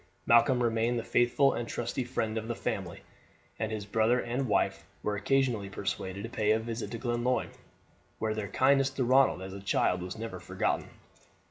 [0.25, 3.01] Malcolm remained the faithful and trusty friend of the family;
[3.59, 7.51] and his brother and his wife were occasionally persuaded to pay a visit to Glenlyon,
[8.17, 10.89] where their kindness to Ronald as a child was never forgotten.